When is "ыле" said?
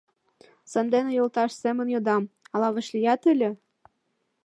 3.33-3.49